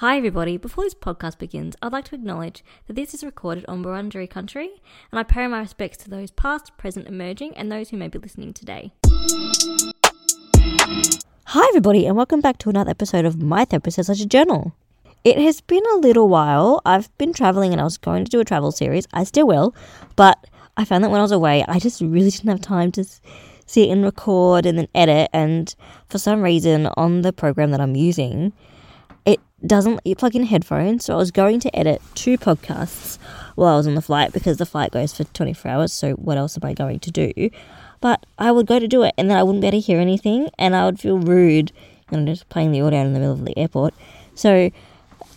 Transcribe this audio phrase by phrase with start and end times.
[0.00, 0.56] Hi, everybody.
[0.56, 4.80] Before this podcast begins, I'd like to acknowledge that this is recorded on Wurundjeri country,
[5.10, 8.20] and I pay my respects to those past, present, emerging, and those who may be
[8.20, 8.92] listening today.
[11.46, 14.72] Hi, everybody, and welcome back to another episode of My Therapist Says Such a Journal.
[15.24, 16.80] It has been a little while.
[16.86, 19.08] I've been traveling and I was going to do a travel series.
[19.12, 19.74] I still will,
[20.14, 23.04] but I found that when I was away, I just really didn't have time to
[23.66, 25.28] sit and record and then edit.
[25.32, 25.74] And
[26.08, 28.52] for some reason, on the program that I'm using,
[29.66, 31.04] doesn't let you plug in headphones.
[31.04, 33.18] So I was going to edit two podcasts
[33.54, 35.92] while I was on the flight because the flight goes for 24 hours.
[35.92, 37.50] So what else am I going to do?
[38.00, 39.98] But I would go to do it and then I wouldn't be able to hear
[39.98, 41.72] anything and I would feel rude,
[42.10, 43.94] you know, just playing the audio in the middle of the airport.
[44.36, 44.70] So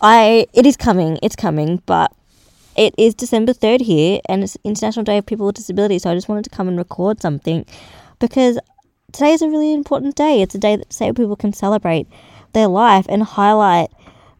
[0.00, 2.12] I, it is coming, it's coming, but
[2.76, 6.04] it is December 3rd here and it's International Day of People with Disabilities.
[6.04, 7.66] So I just wanted to come and record something
[8.20, 8.60] because
[9.10, 10.42] today is a really important day.
[10.42, 12.06] It's a day that disabled people can celebrate
[12.52, 13.90] their life and highlight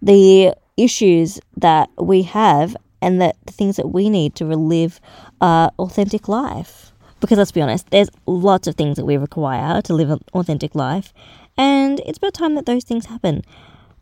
[0.02, 5.00] the issues that we have and that the things that we need to relive
[5.40, 6.92] uh, authentic life.
[7.20, 10.74] Because let's be honest, there's lots of things that we require to live an authentic
[10.74, 11.12] life,
[11.56, 13.42] and it's about time that those things happen.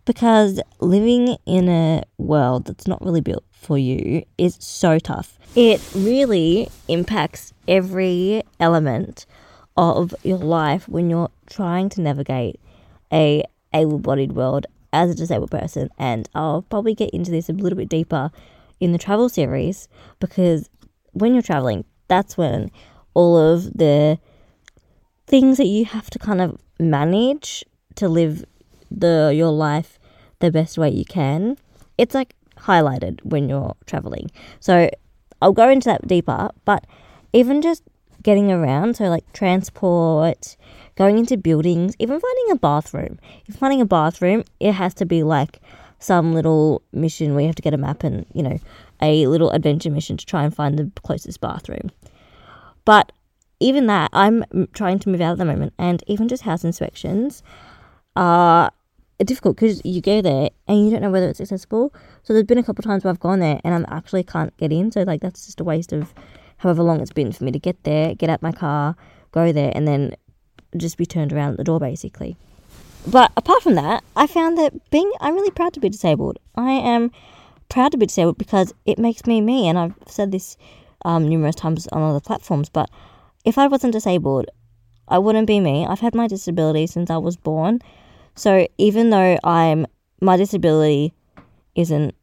[0.06, 5.38] Because living in a world that's not really built for you is so tough.
[5.54, 9.26] It really impacts every element
[9.76, 12.58] of your life when you're trying to navigate
[13.12, 17.76] a able-bodied world as a disabled person and I'll probably get into this a little
[17.76, 18.30] bit deeper
[18.80, 19.88] in the travel series
[20.18, 20.68] because
[21.12, 22.70] when you're traveling that's when
[23.14, 24.18] all of the
[25.26, 28.44] things that you have to kind of manage to live
[28.90, 29.98] the your life
[30.40, 31.56] the best way you can
[31.98, 34.30] it's like highlighted when you're traveling.
[34.60, 34.90] So
[35.42, 36.86] I'll go into that deeper but
[37.32, 37.82] even just
[38.22, 40.56] getting around so like transport
[40.96, 43.18] going into buildings, even finding a bathroom.
[43.46, 45.60] If finding a bathroom, it has to be like
[45.98, 48.58] some little mission where you have to get a map and, you know,
[49.00, 51.90] a little adventure mission to try and find the closest bathroom.
[52.84, 53.12] But
[53.60, 57.42] even that, I'm trying to move out at the moment, and even just house inspections
[58.16, 58.72] are
[59.18, 61.94] difficult because you go there and you don't know whether it's accessible.
[62.22, 64.72] So there's been a couple times where I've gone there and I actually can't get
[64.72, 64.90] in.
[64.90, 66.14] So like that's just a waste of
[66.60, 68.94] however long it's been for me to get there, get out my car,
[69.32, 70.14] go there, and then
[70.76, 72.36] just be turned around at the door basically.
[73.06, 76.38] But apart from that, I found that being I'm really proud to be disabled.
[76.54, 77.10] I am
[77.70, 80.58] proud to be disabled because it makes me me, and I've said this
[81.06, 82.68] um, numerous times on other platforms.
[82.68, 82.90] But
[83.46, 84.50] if I wasn't disabled,
[85.08, 85.86] I wouldn't be me.
[85.86, 87.80] I've had my disability since I was born,
[88.34, 89.86] so even though I'm
[90.20, 91.14] my disability
[91.74, 92.14] isn't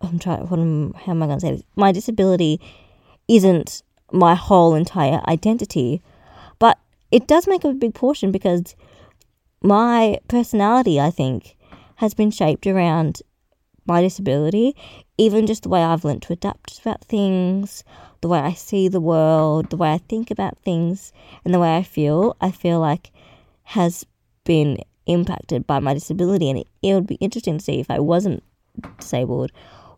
[0.00, 0.46] I'm trying.
[0.46, 0.94] What am?
[0.94, 1.62] How am I going to say this?
[1.76, 2.60] My disability
[3.26, 3.82] isn't
[4.12, 6.02] my whole entire identity.
[6.58, 6.78] But
[7.10, 8.74] it does make up a big portion because
[9.62, 11.56] my personality, I think,
[11.96, 13.22] has been shaped around
[13.86, 14.76] my disability,
[15.16, 17.82] even just the way I've learned to adapt about things,
[18.20, 21.12] the way I see the world, the way I think about things,
[21.44, 23.10] and the way I feel, I feel like
[23.64, 24.04] has
[24.44, 26.50] been impacted by my disability.
[26.50, 28.42] And it, it would be interesting to see if I wasn't
[28.98, 29.50] disabled,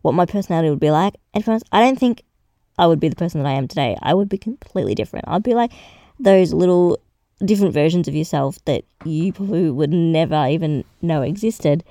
[0.03, 1.15] what my personality would be like.
[1.35, 2.23] And for I don't think
[2.79, 3.97] I would be the person that I am today.
[4.03, 5.27] I would be completely different.
[5.29, 5.73] I'd be like,
[6.19, 6.99] those little
[7.45, 11.85] different versions of yourself that you probably would never even know existed.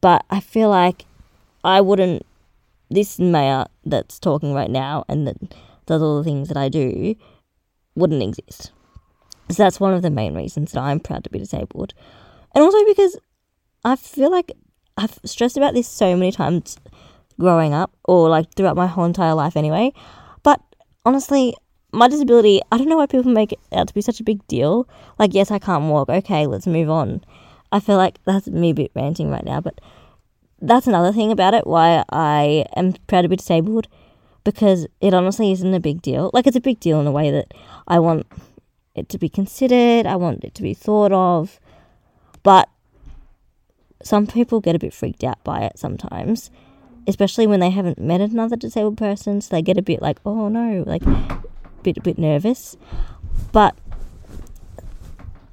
[0.00, 1.04] But I feel like
[1.64, 2.24] I wouldn't,
[2.90, 5.36] this Maya that's talking right now and that
[5.86, 7.14] does all the things that I do
[7.94, 8.70] wouldn't exist.
[9.50, 11.94] So that's one of the main reasons that I'm proud to be disabled.
[12.54, 13.18] And also because
[13.84, 14.52] I feel like
[14.98, 16.76] I've stressed about this so many times
[17.38, 19.92] growing up, or like throughout my whole entire life anyway.
[20.42, 20.60] But
[21.06, 21.54] honestly,
[21.92, 24.46] my disability, I don't know why people make it out to be such a big
[24.48, 24.88] deal.
[25.18, 26.08] Like, yes, I can't walk.
[26.08, 27.24] Okay, let's move on.
[27.70, 29.80] I feel like that's me a bit ranting right now, but
[30.60, 33.86] that's another thing about it why I am proud to be disabled
[34.42, 36.30] because it honestly isn't a big deal.
[36.34, 37.54] Like, it's a big deal in a way that
[37.86, 38.26] I want
[38.96, 41.60] it to be considered, I want it to be thought of,
[42.42, 42.68] but
[44.02, 46.50] some people get a bit freaked out by it sometimes,
[47.06, 50.48] especially when they haven't met another disabled person, so they get a bit like, oh
[50.48, 51.02] no, like
[51.82, 52.76] bit a bit nervous,
[53.52, 53.74] but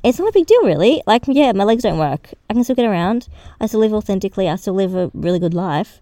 [0.04, 1.02] it's not a big deal really.
[1.08, 2.34] Like yeah, my legs don't work.
[2.50, 3.28] I can still get around.
[3.60, 4.48] I still live authentically.
[4.48, 6.00] I still live a really good life.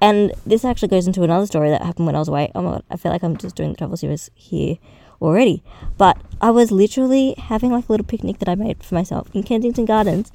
[0.00, 2.50] And this actually goes into another story that happened when I was away.
[2.54, 4.78] Oh my god, I feel like I'm just doing the travel series here
[5.20, 5.62] already.
[5.96, 9.44] But I was literally having like a little picnic that I made for myself in
[9.44, 10.32] Kensington Gardens,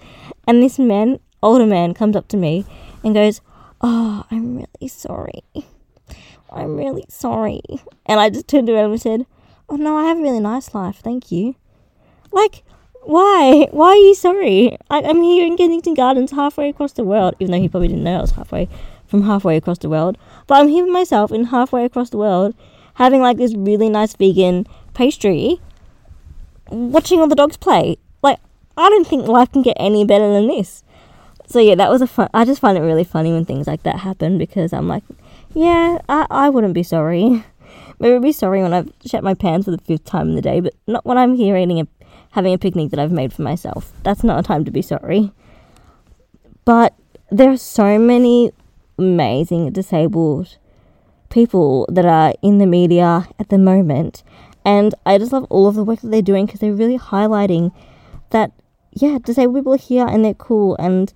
[0.47, 2.65] and this man, older man, comes up to me
[3.03, 3.41] and goes,
[3.81, 5.43] "Oh, I'm really sorry."
[6.51, 7.61] I'm really sorry.
[8.05, 9.25] And I just turned around and said,
[9.69, 11.55] Oh no, I have a really nice life, thank you.
[12.31, 12.63] Like,
[13.03, 13.67] Why?
[13.71, 14.77] Why are you sorry?
[14.89, 18.03] I, I'm here in Kensington Gardens, halfway across the world, even though he probably didn't
[18.03, 18.69] know I was halfway
[19.07, 20.17] from halfway across the world.
[20.47, 22.55] But I'm here with myself in halfway across the world,
[22.95, 25.61] having like this really nice vegan pastry,
[26.69, 27.97] watching all the dogs play.
[28.21, 28.39] Like,
[28.75, 30.83] I don't think life can get any better than this.
[31.47, 32.29] So yeah, that was a fun.
[32.33, 35.03] I just find it really funny when things like that happen because I'm like,
[35.53, 37.43] yeah, I, I wouldn't be sorry.
[37.99, 40.59] Maybe be sorry when I've shat my pants for the fifth time in the day,
[40.59, 41.87] but not when I'm here eating a
[42.31, 43.91] having a picnic that I've made for myself.
[44.03, 45.31] That's not a time to be sorry.
[46.65, 46.93] But
[47.31, 48.51] there are so many
[48.99, 50.57] amazing disabled
[51.29, 54.21] people that are in the media at the moment,
[54.65, 57.71] and I just love all of the work that they're doing because they're really highlighting
[58.29, 58.51] that
[58.91, 61.13] yeah, disabled people are here and they're cool, and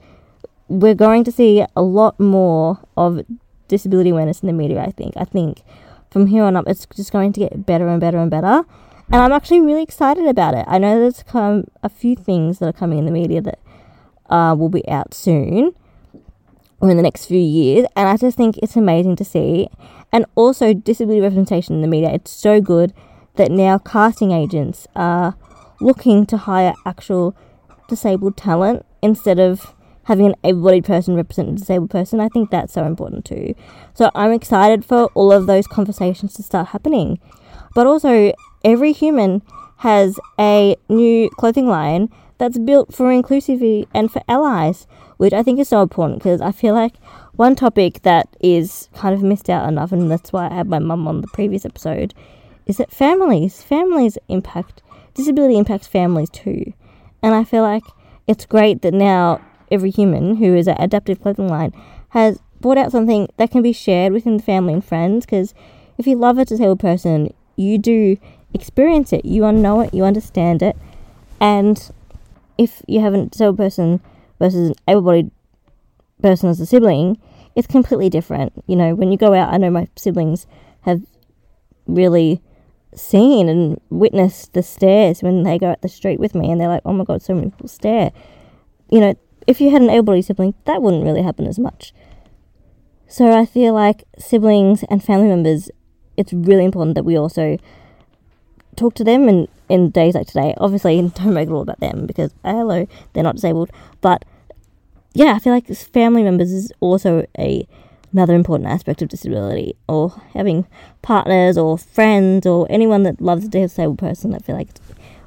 [0.79, 3.21] we're going to see a lot more of
[3.67, 4.81] disability awareness in the media.
[4.81, 5.13] I think.
[5.17, 5.61] I think
[6.09, 8.63] from here on up, it's just going to get better and better and better.
[9.11, 10.65] And I'm actually really excited about it.
[10.67, 13.59] I know there's come a few things that are coming in the media that
[14.29, 15.75] uh, will be out soon
[16.79, 17.85] or in the next few years.
[17.95, 19.67] And I just think it's amazing to see.
[20.13, 22.11] And also, disability representation in the media.
[22.13, 22.93] It's so good
[23.35, 25.35] that now casting agents are
[25.81, 27.35] looking to hire actual
[27.89, 32.19] disabled talent instead of having an able-bodied person represent a disabled person.
[32.19, 33.55] I think that's so important too.
[33.93, 37.19] So I'm excited for all of those conversations to start happening.
[37.75, 38.33] But also,
[38.63, 39.41] Every Human
[39.77, 44.87] has a new clothing line that's built for inclusivity and for allies,
[45.17, 46.95] which I think is so important because I feel like
[47.33, 50.79] one topic that is kind of missed out enough, and that's why I had my
[50.79, 52.13] mum on the previous episode,
[52.65, 54.81] is that families, families impact,
[55.13, 56.73] disability impacts families too.
[57.23, 57.83] And I feel like
[58.27, 61.73] it's great that now Every Human who is an adaptive clothing line
[62.09, 65.53] has brought out something that can be shared within the family and friends because
[65.97, 68.17] if you love a disabled person, you do
[68.53, 70.75] experience it, you know it, you understand it,
[71.39, 71.91] and
[72.57, 74.01] if you have a disabled person
[74.39, 75.31] versus an able-bodied
[76.21, 77.17] person as a sibling,
[77.55, 78.53] it's completely different.
[78.67, 80.45] You know, when you go out, I know my siblings
[80.81, 81.01] have
[81.87, 82.41] really
[82.93, 86.67] seen and witnessed the stares when they go out the street with me, and they're
[86.67, 88.11] like, "Oh my god, so many people stare."
[88.89, 89.15] You know,
[89.47, 91.93] if you had an able-bodied sibling, that wouldn't really happen as much.
[93.07, 95.69] So I feel like siblings and family members,
[96.15, 97.57] it's really important that we also
[98.75, 100.53] talk to them in, in days like today.
[100.57, 103.69] Obviously, don't make it all about them because, uh, hello, they're not disabled.
[103.99, 104.23] But
[105.13, 107.67] yeah, I feel like family members is also a
[108.13, 110.67] another important aspect of disability or having
[111.01, 114.35] partners or friends or anyone that loves a disabled person.
[114.35, 114.81] I feel like it's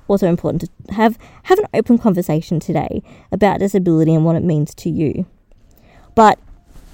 [0.08, 3.02] also important to have have an open conversation today
[3.32, 5.26] about disability and what it means to you.
[6.14, 6.38] But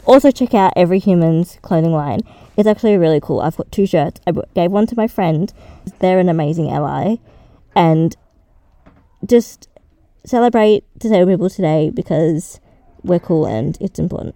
[0.07, 2.21] also check out Every Human's clothing line.
[2.57, 3.41] It's actually really cool.
[3.41, 4.21] I've got two shirts.
[4.27, 5.53] I gave one to my friend.
[5.99, 7.17] They're an amazing ally,
[7.75, 8.17] and
[9.27, 9.69] just
[10.25, 12.61] celebrate disabled people today because
[13.03, 14.35] we're cool and it's important.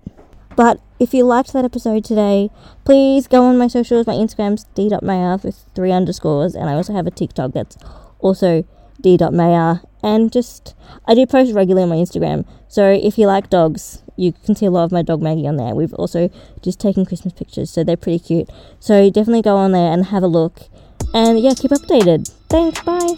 [0.57, 2.51] But if you liked that episode today,
[2.85, 4.07] please go on my socials.
[4.07, 7.77] My Instagram's d.mayer with three underscores, and I also have a TikTok that's
[8.25, 8.65] also
[9.01, 9.83] d.mayer.
[10.03, 10.75] And just,
[11.07, 12.45] I do post regularly on my Instagram.
[12.69, 15.57] So if you like dogs, you can see a lot of my dog Maggie on
[15.57, 15.75] there.
[15.75, 16.31] We've also
[16.63, 18.51] just taken Christmas pictures, so they're pretty cute.
[18.81, 20.63] So definitely go on there and have a look.
[21.13, 22.29] And yeah, keep updated.
[22.49, 23.15] Thanks, bye.